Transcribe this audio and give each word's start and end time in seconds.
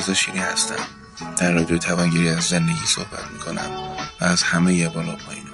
رضا 0.00 0.14
شیری 0.14 0.38
هستم. 0.38 0.99
در 1.38 1.52
رادیو 1.52 1.78
توانگیری 1.78 2.28
از 2.28 2.44
زندگی 2.44 2.86
صحبت 2.86 3.30
می‌کنم 3.32 3.70
و 4.20 4.24
از 4.24 4.42
همه 4.42 4.88
بالا 4.88 5.16
پایین 5.16 5.44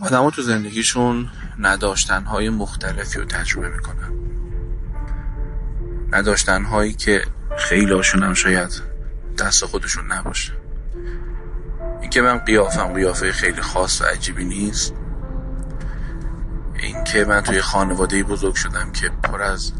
آدم 0.00 0.30
تو 0.30 0.42
زندگیشون 0.42 1.30
نداشتنهای 1.58 2.50
مختلفی 2.50 3.18
رو 3.18 3.24
تجربه 3.24 3.68
می‌کنن. 3.68 4.12
نداشتنهایی 6.10 6.92
که 6.92 7.22
خیلی 7.58 7.92
هاشون 7.92 8.22
هم 8.22 8.34
شاید 8.34 8.82
دست 9.38 9.64
خودشون 9.64 10.12
نباشه. 10.12 10.52
اینکه 12.00 12.22
من 12.22 12.38
قیافم 12.38 12.92
قیافه 12.92 13.32
خیلی 13.32 13.60
خاص 13.62 14.00
و 14.00 14.04
عجیبی 14.04 14.44
نیست 14.44 14.94
اینکه 16.94 17.24
من 17.24 17.40
توی 17.40 17.60
خانواده 17.60 18.22
بزرگ 18.22 18.54
شدم 18.54 18.92
که 18.92 19.08
پر 19.08 19.42
از 19.42 19.72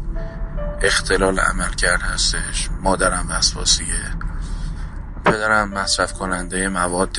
اختلال 0.81 1.39
عمل 1.39 1.71
هستش 2.01 2.69
مادرم 2.81 3.27
وسواسیه 3.29 4.11
پدرم 5.25 5.69
مصرف 5.69 6.13
کننده 6.13 6.67
مواد 6.67 7.17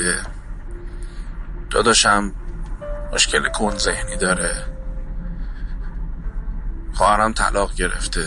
داداشم 1.70 2.32
مشکل 3.12 3.48
کن 3.48 3.76
ذهنی 3.76 4.16
داره 4.16 4.66
خواهرم 6.92 7.32
طلاق 7.32 7.74
گرفته. 7.74 8.26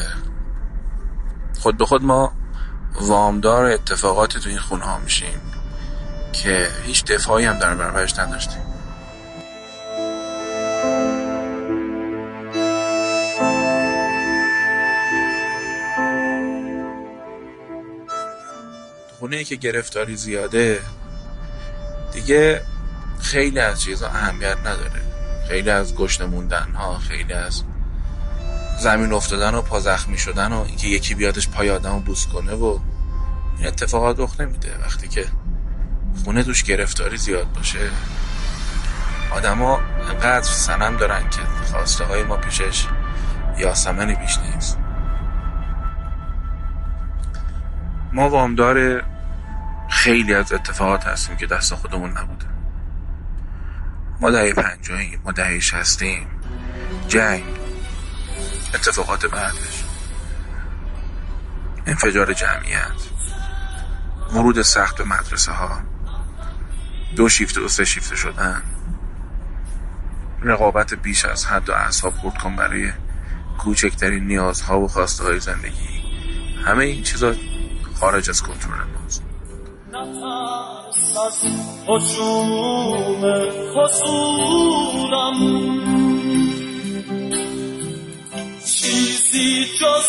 خود 1.59 1.77
به 1.77 1.85
خود 1.85 2.03
ما 2.03 2.33
وامدار 3.01 3.65
اتفاقات 3.65 4.37
تو 4.37 4.49
این 4.49 4.59
خونه 4.59 4.85
ها 4.85 4.99
میشیم 4.99 5.41
که 6.33 6.67
هیچ 6.83 7.05
دفاعی 7.05 7.45
هم 7.45 7.59
در 7.59 7.75
برابرش 7.75 8.19
نداشتیم. 8.19 8.68
خونه 19.19 19.43
که 19.43 19.55
گرفتاری 19.55 20.15
زیاده 20.15 20.79
دیگه 22.13 22.61
خیلی 23.19 23.59
از 23.59 23.81
چیزا 23.81 24.07
اهمیت 24.07 24.57
نداره. 24.57 25.01
خیلی 25.47 25.69
از 25.69 25.95
گشت 25.95 26.21
موندن 26.21 26.73
ها 26.75 26.97
خیلی 26.97 27.33
از 27.33 27.63
زمین 28.79 29.13
افتادن 29.13 29.53
و 29.53 29.61
پا 29.61 29.79
زخمی 29.79 30.17
شدن 30.17 30.53
و 30.53 30.59
اینکه 30.61 30.87
یکی 30.87 31.15
بیادش 31.15 31.49
پای 31.49 31.69
آدم 31.69 31.93
رو 31.93 31.99
بوس 31.99 32.27
کنه 32.27 32.53
و 32.53 32.79
این 33.57 33.67
اتفاقات 33.67 34.19
رخ 34.19 34.41
نمیده. 34.41 34.77
وقتی 34.81 35.07
که 35.07 35.25
خونه 36.23 36.43
دوش 36.43 36.63
گرفتاری 36.63 37.17
زیاد 37.17 37.51
باشه 37.51 37.89
آدما 39.31 39.79
انقدر 40.09 40.41
سنم 40.41 40.97
دارن 40.97 41.29
که 41.29 41.41
خواسته 41.71 42.03
های 42.03 42.23
ما 42.23 42.37
پیشش 42.37 42.85
یاسمنی 43.57 44.15
بیش 44.15 44.37
نیست. 44.37 44.77
ما 48.13 48.29
وامدار 48.29 49.03
خیلی 49.89 50.33
از 50.33 50.53
اتفاقات 50.53 51.07
هستیم 51.07 51.37
که 51.37 51.45
دست 51.45 51.75
خودمون 51.75 52.17
نبوده. 52.17 52.45
ما 54.21 54.31
دهه 54.31 54.53
پنجاهیم 54.53 55.21
ما 55.25 55.31
دهه 55.31 55.59
شستیم. 55.59 56.27
جنگ 57.07 57.43
اتفاقات 58.75 59.25
بعدش. 59.25 59.83
انفجار 61.85 62.33
جمعیت. 62.33 63.09
ورود 64.33 64.61
سخت 64.61 64.97
به 64.97 65.03
مدرسه 65.03 65.51
ها 65.51 65.81
دو 67.15 67.29
شیفت 67.29 67.57
و 67.57 67.67
سه 67.67 67.85
شیفت 67.85 68.15
شدن. 68.15 68.61
رقابت 70.41 70.93
بیش 70.93 71.25
از 71.25 71.45
حد 71.45 71.69
و 71.69 71.73
اعصاب 71.73 72.13
خورد 72.13 72.37
کن 72.37 72.55
برای 72.55 72.91
کوچکترین 73.57 74.27
نیازها 74.27 74.79
و 74.79 74.87
خواسته 74.87 75.23
های 75.23 75.39
زندگی. 75.39 76.03
همه 76.65 76.83
این 76.85 77.03
چیزا 77.03 77.33
خارج 77.99 78.29
از 78.29 78.41
کنترل 78.41 78.87
ماست 79.01 79.23
چیزی 88.65 89.65
جز 89.81 90.07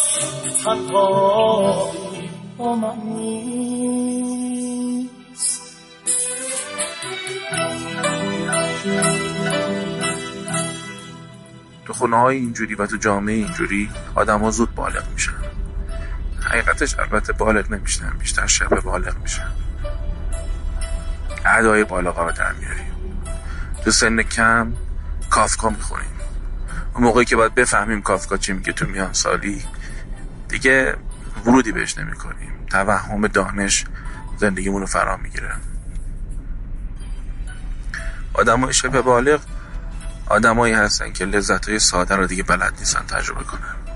تنهایی 0.65 2.31
با 2.59 2.77
من 2.77 2.97
تو 11.87 11.93
خونه 11.93 12.17
های 12.17 12.37
اینجوری 12.37 12.75
و 12.75 12.87
تو 12.87 12.97
جامعه 12.97 13.35
اینجوری 13.35 13.91
آدم 14.15 14.41
ها 14.41 14.51
زود 14.51 14.75
بالغ 14.75 15.05
میشن. 15.13 15.40
حقیقتش 16.51 16.99
البته 16.99 17.33
بالغ 17.33 17.71
نمیشن 17.71 18.11
بیشتر 18.19 18.47
شبه 18.47 18.81
بالغ 18.81 19.19
میشن 19.23 19.51
ادای 21.47 21.85
بالا 21.85 22.11
رو 22.11 22.33
در 22.33 22.53
میاریم. 22.53 22.93
تو 23.85 23.91
سن 23.91 24.23
کم 24.23 24.73
کافکا 25.31 25.71
می‌خوریم. 25.71 26.11
اون 26.95 27.05
موقعی 27.05 27.25
که 27.25 27.37
باید 27.37 27.55
بفهمیم 27.55 28.03
کافکا 28.03 28.37
چی 28.37 28.53
میگه 28.53 28.73
تو 28.73 28.87
میان 28.87 29.13
سالی 29.13 29.65
دیگه 30.49 30.97
ورودی 31.47 31.73
بهش 31.73 31.99
نمی 31.99 32.17
کنیم 32.17 32.53
توهم 32.71 33.27
دانش 33.27 33.85
زندگیمون 34.37 34.81
رو 34.81 34.87
فرا 34.87 35.17
می‌گیره. 35.17 35.53
آدم 38.35 38.61
های 38.61 38.73
شبه 38.73 39.03
بالغ 39.03 39.41
آدمایی 40.27 40.75
هستن 40.75 41.13
که 41.13 41.25
لذت 41.25 41.69
های 41.69 41.79
ساده 41.79 42.17
رو 42.17 42.27
دیگه 42.27 42.43
بلد 42.43 42.75
نیستن 42.79 43.07
تجربه 43.07 43.45
کنن. 43.45 43.90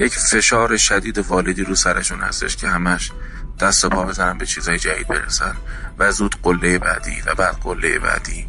یک 0.00 0.14
فشار 0.14 0.76
شدید 0.76 1.18
والدی 1.18 1.64
رو 1.64 1.74
سرشون 1.74 2.20
هستش 2.20 2.56
که 2.56 2.68
همش 2.68 3.10
دست 3.60 3.84
و 3.84 3.88
پا 3.88 4.04
بزنن 4.04 4.38
به 4.38 4.46
چیزهای 4.46 4.78
جدید 4.78 5.08
برسن 5.08 5.56
و 5.98 6.12
زود 6.12 6.36
قله 6.42 6.78
بعدی 6.78 7.22
و 7.26 7.34
بعد 7.34 7.56
قله 7.56 7.98
بعدی. 7.98 8.46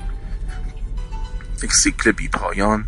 یک 1.63 1.73
سیکل 1.73 2.11
بی 2.11 2.27
پایان 2.27 2.87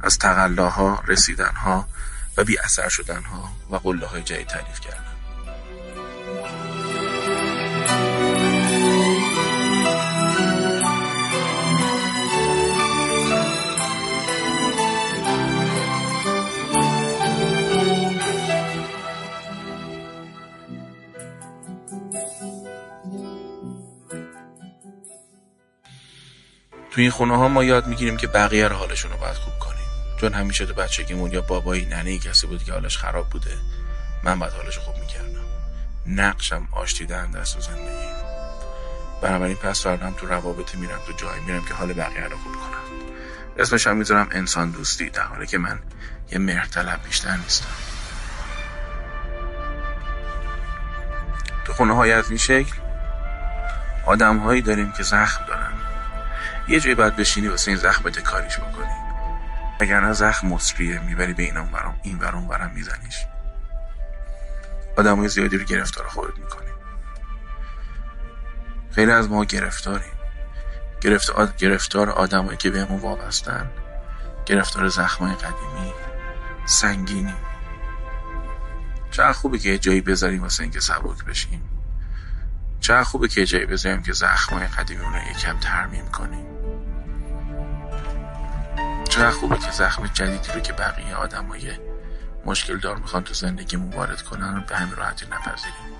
از 0.00 0.18
تقلاها 0.18 1.02
رسیدنها 1.06 1.88
و 2.36 2.44
بی 2.44 2.58
اثر 2.58 2.88
شدنها 2.88 3.52
و 3.70 3.76
قله 3.76 4.06
های 4.06 4.22
جدید 4.22 4.46
تعریف 4.46 4.80
کردن. 4.80 5.21
تو 26.92 27.00
این 27.00 27.10
خونه 27.10 27.36
ها 27.36 27.48
ما 27.48 27.64
یاد 27.64 27.86
می‌گیریم 27.86 28.16
که 28.16 28.26
بقیه 28.26 28.68
رو 28.68 28.76
حالشون 28.76 29.10
رو 29.10 29.16
باید 29.16 29.34
خوب 29.34 29.58
کنیم. 29.58 29.86
چون 30.20 30.32
همیشه 30.32 30.66
تو 30.66 30.74
بچگیمون 30.74 31.32
یا 31.32 31.40
بابایی 31.40 31.84
ننه 31.84 32.18
کسی 32.18 32.46
بود 32.46 32.64
که 32.64 32.72
حالش 32.72 32.98
خراب 32.98 33.30
بوده 33.30 33.56
من 34.22 34.38
باید 34.38 34.52
حالش 34.52 34.78
خوب 34.78 34.98
می‌کردم. 34.98 35.44
نقشم 36.06 36.68
آشتیدن 36.72 37.30
دست 37.30 37.56
و 37.56 37.60
زندگی. 37.60 38.12
بنابراین 39.22 39.56
پس 39.56 39.82
فردم 39.82 40.14
تو 40.16 40.26
روابط 40.26 40.74
میرم 40.74 40.98
تو 41.06 41.12
جایی 41.12 41.40
میرم 41.40 41.64
که 41.64 41.74
حال 41.74 41.92
بقیه 41.92 42.24
رو 42.24 42.36
خوب 42.36 42.52
کنم. 42.52 43.12
اسمش 43.58 43.86
هم 43.86 43.96
می‌ذارم 43.96 44.28
انسان 44.30 44.70
دوستی 44.70 45.10
در 45.10 45.22
حالی 45.22 45.46
که 45.46 45.58
من 45.58 45.78
یه 46.32 46.38
مرتلب 46.38 47.00
بیشتر 47.04 47.36
نیستم. 47.36 47.66
تو 51.64 51.72
خونه 51.72 51.94
های 51.94 52.12
از 52.12 52.28
این 52.28 52.38
شکل 52.38 52.72
آدم 54.06 54.38
هایی 54.38 54.62
داریم 54.62 54.92
که 54.92 55.02
زخم 55.02 55.44
دارن. 55.46 55.72
یه 56.68 56.80
جایی 56.80 56.94
باید 56.94 57.16
بشینی 57.16 57.48
واسه 57.48 57.70
این 57.70 57.80
زخم 57.80 58.10
کاریش 58.10 58.58
بکنی. 58.58 59.12
نه 59.80 60.12
زخم 60.12 60.48
مصریه 60.48 60.98
می‌بری 60.98 61.32
به 61.32 61.42
این 61.42 61.54
برام 61.54 62.00
این 62.02 62.18
برام 62.18 62.48
برام 62.48 62.70
میزنیش. 62.70 63.16
آدمای 64.96 65.28
زیادی 65.28 65.58
رو 65.58 65.64
گرفتار 65.64 66.08
خودت 66.08 66.38
می‌کنی. 66.38 66.70
خیلی 68.90 69.12
از 69.12 69.28
ما 69.30 69.44
گرفتاریم. 69.44 70.12
گرفتار, 71.00 71.46
گرفتار 71.58 72.10
آدمایی 72.10 72.56
که 72.56 72.70
بهمون 72.70 73.00
وابستن 73.00 73.70
گرفتار 74.46 74.88
زخمای 74.88 75.34
قدیمی 75.34 75.92
سنگینی. 76.66 77.34
چقدر 79.10 79.32
خوبه 79.32 79.58
که 79.58 79.68
یه 79.68 79.78
جایی 79.78 80.00
بذاریم 80.00 80.42
واسه 80.42 80.62
اینکه 80.62 80.80
سبک 80.80 81.24
بشیم. 81.24 81.62
چقدر 82.80 83.04
خوبه 83.04 83.28
که 83.28 83.40
یه 83.40 83.46
جایی 83.46 83.66
بذاریم 83.66 84.02
که 84.02 84.12
زخمای 84.12 84.66
قدیمی 84.66 85.04
رو 85.04 85.30
یکم 85.30 85.58
ترمیم 85.58 86.08
کنیم. 86.08 86.51
چقدر 89.12 89.30
خوبه 89.30 89.58
که 89.58 89.70
زخم 89.70 90.06
جدیدی 90.06 90.52
رو 90.54 90.60
که 90.60 90.72
بقیه 90.72 91.14
آدمای 91.14 91.72
مشکل 92.46 92.78
دار 92.78 92.96
می‌خوان 92.96 93.24
تو 93.24 93.34
زندگی 93.34 93.76
وارد 93.76 94.22
کنن 94.22 94.64
به 94.68 94.76
همین 94.76 94.96
راحتی 94.96 95.26
نپذیریم. 95.26 95.92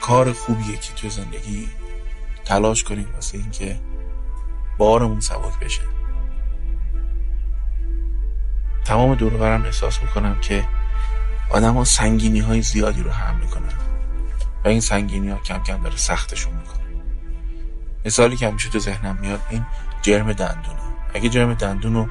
کار 0.00 0.32
خوبیه 0.32 0.76
که 0.76 0.94
تو 0.94 1.08
زندگی 1.08 1.68
تلاش 2.44 2.84
کنیم 2.84 3.08
واسه 3.14 3.38
اینکه 3.38 3.80
بارمون 4.78 5.20
سبک 5.20 5.58
بشه. 5.60 5.82
تمام 8.84 9.14
دور 9.14 9.36
برم 9.36 9.62
احساس 9.64 10.02
می‌کنم 10.02 10.40
که 10.40 10.68
آدم 11.50 11.74
ها 11.74 11.84
سنگینی 11.84 12.40
های 12.40 12.62
زیادی 12.62 13.02
رو 13.02 13.10
هم 13.10 13.36
می‌کنن 13.36 13.72
و 14.64 14.68
این 14.68 14.80
سنگینی 14.80 15.30
ها 15.30 15.38
کم 15.38 15.58
کم 15.58 15.82
داره 15.82 15.96
سختشون 15.96 16.52
می‌کنه. 16.54 16.84
مثالی 18.04 18.36
که 18.36 18.48
همیشه 18.48 18.70
تو 18.70 18.78
ذهنم 18.78 19.18
میاد 19.20 19.40
این 19.50 19.66
جرم 20.02 20.32
دندونه. 20.32 20.80
اگه 21.14 21.28
جرم 21.28 21.54
دندون 21.54 21.94
رو 21.94 22.08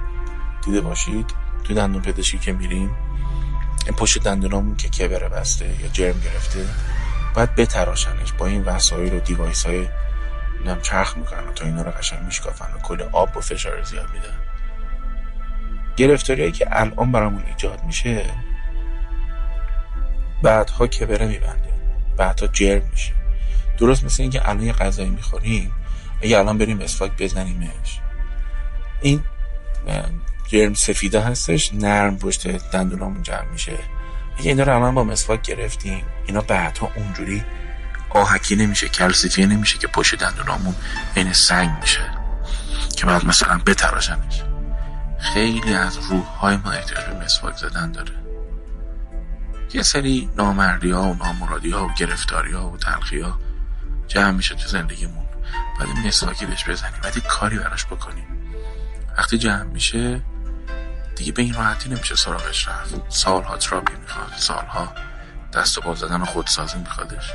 دیده 0.65 0.81
باشید 0.81 1.33
تو 1.63 1.73
دندون 1.73 2.01
پزشکی 2.01 2.37
که 2.37 2.53
میریم 2.53 2.95
این 3.85 3.95
پشت 3.95 4.23
دندونامون 4.23 4.75
که 4.75 4.89
کبره 4.89 5.29
بسته 5.29 5.65
یا 5.65 5.87
جرم 5.87 6.19
گرفته 6.19 6.65
باید 7.35 7.55
بتراشنش 7.55 8.31
با 8.31 8.45
این 8.45 8.63
وسایل 8.63 9.13
و 9.13 9.19
دیوایس 9.19 9.65
های 9.65 9.87
نم 10.65 10.81
چرخ 10.81 11.17
می‌کنن. 11.17 11.53
تا 11.55 11.65
اینا 11.65 11.81
رو 11.81 11.91
قشنگ 11.91 12.19
میشکافن 12.19 12.73
و 12.73 12.77
کل 12.77 13.01
آب 13.11 13.37
و 13.37 13.41
فشار 13.41 13.83
زیاد 13.83 14.09
میدن. 14.13 14.37
گرفتاری 15.97 16.51
که 16.51 16.67
الان 16.71 17.11
برامون 17.11 17.43
ایجاد 17.47 17.83
میشه 17.83 18.25
بعدها 20.43 20.87
کبره 20.87 21.27
میبنده. 21.27 21.69
بعدها 22.17 22.47
جرم 22.47 22.89
میشه. 22.91 23.13
درست 23.77 24.03
مثل 24.03 24.23
اینکه 24.23 24.49
الان 24.49 24.63
یه 24.63 24.73
غذایی 24.73 25.09
می‌خوریم 25.09 25.71
اگه 26.21 26.37
الان 26.37 26.57
بریم 26.57 26.81
اسفاک 26.81 27.11
بزنیمش. 27.17 27.99
این 29.01 29.23
جرم 30.47 30.73
سفیده 30.73 31.21
هستش 31.21 31.73
نرم 31.73 32.17
پشت 32.17 32.47
دندونامون 32.47 33.23
جمع 33.23 33.45
میشه. 33.51 33.77
اگه 34.37 34.49
اینا 34.49 34.63
رو 34.63 34.75
الان 34.75 34.95
با 34.95 35.03
مسواک 35.03 35.41
گرفتیم 35.41 36.03
اینا 36.25 36.41
بعدها 36.41 36.91
اونجوری 36.95 37.43
آهکی 38.13 38.55
نمیشه 38.55 38.89
کلسیفیه 38.89 39.45
نمیشه 39.45 39.77
که 39.77 39.87
پشت 39.87 40.15
دندونامون 40.15 40.75
این 41.15 41.33
سنگ 41.33 41.71
میشه 41.81 42.11
که 42.97 43.05
بعد 43.05 43.25
مثلا 43.25 43.57
بتراشنش. 43.57 44.43
خیلی 45.19 45.73
از 45.73 45.97
روح 45.97 46.25
های 46.25 46.57
ما 46.57 46.71
احتیاج 46.71 47.05
به 47.05 47.25
مسواک 47.25 47.57
زدن 47.57 47.91
داره. 47.91 48.23
یه 49.73 49.83
سری 49.83 50.29
نامردی 50.35 50.91
ها 50.91 51.03
و 51.03 51.15
نامرادی 51.15 51.71
ها 51.71 51.85
و 51.85 51.93
گرفتاری 51.93 52.51
ها 52.51 52.69
و 52.69 52.77
تلخی 52.77 53.19
ها 53.19 53.39
جمع 54.07 54.31
میشه 54.31 54.55
تو 54.55 54.67
زندگیمون. 54.67 55.25
بعد 55.79 56.05
مسواکی 56.07 56.45
بهش 56.45 56.69
بزنیم. 56.69 56.99
بعد 57.03 57.19
کاری 57.19 57.59
براش 57.59 57.85
بکنیم. 57.85 58.27
وقتی 59.17 59.37
جمع 59.37 59.63
میشه 59.63 60.21
دیگه 61.15 61.31
به 61.31 61.41
این 61.41 61.53
راحتی 61.53 61.89
نمیشه 61.89 62.15
سراغش 62.15 62.67
رفت. 62.67 62.95
سالها 63.09 63.57
تراپی 63.57 63.93
می‌خواد. 64.01 64.33
سالها 64.37 64.93
دست 65.53 65.85
و 65.85 65.95
زدن 65.95 66.21
و 66.21 66.25
خودسازی 66.25 66.77
میخوادش 66.77 67.31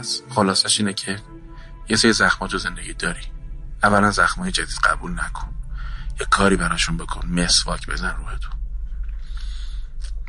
پس 0.00 0.22
خلاصش 0.28 0.80
اینه 0.80 0.92
که 0.92 1.20
یه 1.88 1.96
سری 1.96 2.12
زخمات 2.12 2.50
تو 2.50 2.58
زندگی 2.58 2.92
داری. 2.92 3.20
اولا 3.82 4.10
زخمای 4.10 4.52
جدید 4.52 4.78
قبول 4.84 5.12
نکن. 5.12 5.54
یه 6.20 6.26
کاری 6.30 6.56
براشون 6.56 6.96
بکن. 6.96 7.28
مسواک 7.28 7.86
بزن 7.86 8.16
روحتون 8.16 8.52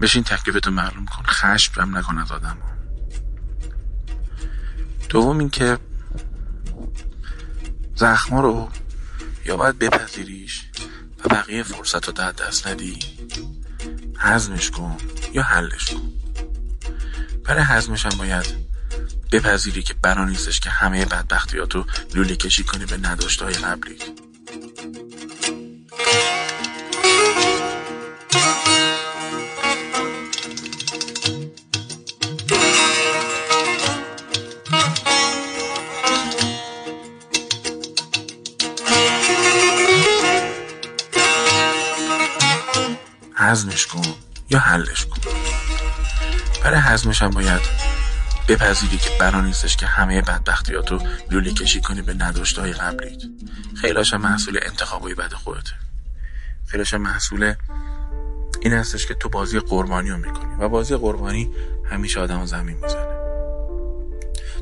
بشین 0.01 0.23
تکلیفتو 0.23 0.71
معلوم 0.71 1.06
کن. 1.06 1.23
خشم 1.23 1.81
هم 1.81 1.97
نکن 1.97 2.18
از 2.18 2.31
آدم 2.31 2.57
دوم 5.09 5.39
اینکه 5.39 5.77
زخما 7.95 8.41
رو 8.41 8.69
یا 9.45 9.57
باید 9.57 9.79
بپذیریش 9.79 10.65
و 11.25 11.29
بقیه 11.29 11.63
فرصت 11.63 12.07
رو 12.07 12.13
در 12.13 12.31
دست 12.31 12.67
ندی. 12.67 13.00
حزمش 14.19 14.71
کن 14.71 14.97
یا 15.33 15.44
حلش 15.44 15.85
کن. 15.85 16.13
برای 17.44 17.63
حزمش 17.63 18.06
هم 18.06 18.17
باید 18.17 18.70
بپذیری 19.31 19.81
که 19.81 19.93
برا 19.93 20.25
نیستش 20.25 20.59
که 20.59 20.69
همه 20.69 21.05
بدبختیات 21.05 21.75
رو 21.75 21.85
لوله 22.13 22.35
کشی 22.35 22.63
کنی 22.63 22.85
به 22.85 22.97
نداشته 22.97 23.45
های 23.45 23.53
قبلی. 23.53 23.97
حزمش 43.35 43.87
کن 43.87 44.01
یا 44.49 44.59
حلش 44.59 45.05
کن. 45.05 45.21
برای 46.63 46.79
حزمش 46.79 47.21
هم 47.21 47.29
باید 47.29 47.90
بپذیری 48.48 48.98
که 48.98 49.10
برا 49.19 49.41
نیستش 49.41 49.77
که 49.77 49.86
همه 49.86 50.21
بدبختیات 50.21 50.91
رو 50.91 51.01
لوله 51.31 51.53
کشی 51.53 51.81
کنی 51.81 52.01
به 52.01 52.13
نداشته 52.13 52.62
های 52.62 52.74
قبلیت 52.74 53.21
خیلاش 53.81 54.13
محصول 54.13 54.60
انتخابای 54.62 55.15
بد 55.15 55.33
خودته. 55.33 55.71
خیلاش 56.67 56.93
محصول 56.93 57.53
این 58.62 58.74
هستش 58.74 59.05
که 59.05 59.13
تو 59.13 59.29
بازی 59.29 59.60
قربانی 59.60 60.10
رو 60.10 60.17
می‌کنی 60.17 60.55
و 60.60 60.69
بازی 60.69 60.95
قربانی 60.95 61.51
همیشه 61.91 62.19
آدم 62.19 62.45
زمین 62.45 62.77
می‌زنه. 62.77 63.12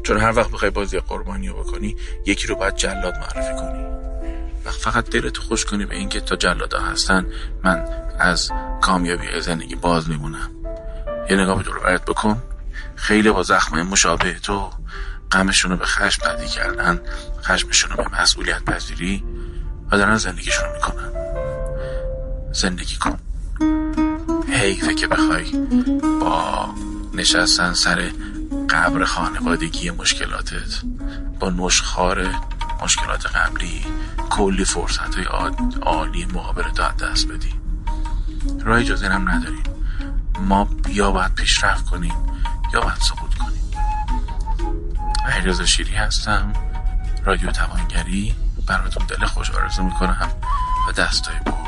چون 0.03 0.17
هر 0.17 0.31
وقت 0.35 0.51
بخوای 0.51 0.71
بازی 0.71 0.99
قربانی 0.99 1.47
رو 1.47 1.63
بکنی 1.63 1.95
یکی 2.25 2.47
رو 2.47 2.55
باید 2.55 2.75
جلاد 2.75 3.15
معرفی 3.15 3.55
کنی. 3.55 3.83
و 4.65 4.71
فقط 4.71 5.09
دلتو 5.09 5.41
خوش 5.41 5.65
کنی 5.65 5.85
به 5.85 5.95
اینکه 5.95 6.19
تا 6.19 6.35
جلادا 6.35 6.79
هستن 6.79 7.25
من 7.63 7.85
از 8.19 8.51
کامیابی 8.81 9.41
زندگی 9.41 9.75
باز 9.75 10.09
میمونم. 10.09 10.51
یه 11.29 11.37
نگاه 11.37 11.57
به 11.57 11.63
دور 11.63 11.97
بکن. 11.97 12.41
خیلی 12.95 13.31
با 13.31 13.43
زخم 13.43 13.81
مشابه 13.81 14.33
تو 14.33 14.69
غمشون 15.31 15.71
رو 15.71 15.77
به 15.77 15.85
خشم 15.85 16.23
تبدیل 16.23 16.47
کردن 16.47 16.99
خشمشون 17.43 17.91
رو 17.91 18.03
به 18.03 18.21
مسئولیت 18.21 18.63
پذیری 18.63 19.23
و 19.91 19.97
دارن 19.97 20.17
زندگیشون 20.17 20.65
رو 20.65 20.73
می‌کنن. 20.73 21.11
زندگی 22.51 22.95
کن. 22.95 23.19
حیفه 24.49 24.95
که 24.95 25.07
بخوای 25.07 25.51
با 26.21 26.69
نشستن 27.13 27.73
سر 27.73 28.11
قبر 28.69 29.05
خانوادگی 29.05 29.89
مشکلاتت 29.89 30.81
با 31.39 31.49
نشخار 31.49 32.27
مشکلات 32.83 33.35
قبلی 33.35 33.85
کلی 34.29 34.65
فرصت 34.65 35.15
های 35.15 35.25
عالی 35.81 36.25
مقابل 36.25 36.71
داد 36.75 36.97
دست 36.97 37.27
بدی. 37.27 37.53
راه 38.65 38.83
جز 38.83 39.03
هم 39.03 39.29
نداریم. 39.29 39.63
ما 40.39 40.69
یا 40.89 41.11
باید 41.11 41.35
پیشرفت 41.35 41.85
کنیم. 41.85 42.13
یا 42.73 42.81
باید 42.81 42.97
سقوط 42.99 43.35
کنیم؟ 43.35 43.71
علیرضا 45.25 45.65
شیری 45.65 45.95
هستم. 45.95 46.53
رادیو 47.25 47.51
توانگری. 47.51 48.35
براتون 48.67 49.05
دل 49.05 49.25
خوش 49.25 49.51
آرزو 49.51 49.83
می‌کنم. 49.83 50.31
و 50.89 50.91
دستای 50.91 51.35
بود 51.45 51.58